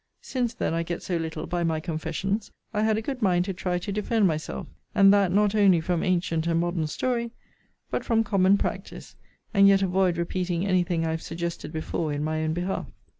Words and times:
Since 0.23 0.55
then 0.55 0.73
I 0.73 0.81
get 0.81 1.03
so 1.03 1.15
little 1.17 1.45
by 1.45 1.63
my 1.63 1.79
confessions, 1.79 2.51
I 2.73 2.81
had 2.81 2.97
a 2.97 3.03
good 3.03 3.21
mind 3.21 3.45
to 3.45 3.53
try 3.53 3.77
to 3.77 3.91
defend 3.91 4.25
myself; 4.25 4.65
and 4.95 5.13
that 5.13 5.31
not 5.31 5.53
only 5.53 5.79
from 5.79 6.01
antient 6.01 6.47
and 6.47 6.59
modern 6.59 6.87
story, 6.87 7.29
but 7.91 8.03
from 8.03 8.23
common 8.23 8.57
practice; 8.57 9.15
and 9.53 9.67
yet 9.67 9.83
avoid 9.83 10.17
repeating 10.17 10.65
any 10.65 10.81
thing 10.81 11.05
I 11.05 11.11
have 11.11 11.21
suggested 11.21 11.71
before 11.71 12.11
in 12.13 12.23
my 12.23 12.41
own 12.43 12.53
behalf. 12.53 12.87